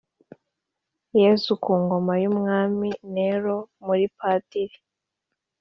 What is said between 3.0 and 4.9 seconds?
neron muri padiri